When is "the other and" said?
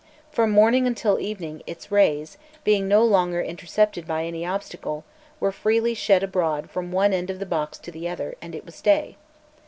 7.91-8.55